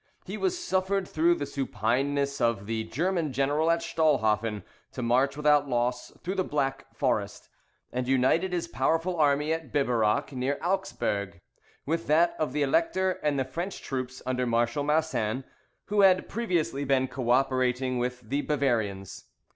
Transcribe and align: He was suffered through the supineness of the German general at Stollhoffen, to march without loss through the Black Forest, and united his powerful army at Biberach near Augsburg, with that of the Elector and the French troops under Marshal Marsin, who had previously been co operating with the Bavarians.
He 0.25 0.35
was 0.35 0.57
suffered 0.57 1.07
through 1.07 1.35
the 1.35 1.45
supineness 1.45 2.41
of 2.41 2.65
the 2.65 2.85
German 2.85 3.31
general 3.31 3.69
at 3.69 3.83
Stollhoffen, 3.83 4.63
to 4.93 5.03
march 5.03 5.37
without 5.37 5.69
loss 5.69 6.09
through 6.23 6.33
the 6.33 6.43
Black 6.43 6.87
Forest, 6.95 7.49
and 7.93 8.07
united 8.07 8.51
his 8.51 8.67
powerful 8.67 9.17
army 9.17 9.53
at 9.53 9.71
Biberach 9.71 10.31
near 10.31 10.57
Augsburg, 10.63 11.39
with 11.85 12.07
that 12.07 12.33
of 12.39 12.51
the 12.51 12.63
Elector 12.63 13.11
and 13.21 13.37
the 13.37 13.45
French 13.45 13.83
troops 13.83 14.23
under 14.25 14.47
Marshal 14.47 14.83
Marsin, 14.83 15.43
who 15.85 16.01
had 16.01 16.27
previously 16.27 16.83
been 16.83 17.07
co 17.07 17.29
operating 17.29 17.99
with 17.99 18.21
the 18.21 18.41
Bavarians. 18.41 19.25